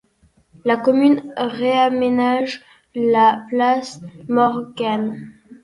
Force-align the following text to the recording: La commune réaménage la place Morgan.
La 0.65 0.77
commune 0.77 1.31
réaménage 1.37 2.63
la 2.95 3.45
place 3.51 4.01
Morgan. 4.27 5.29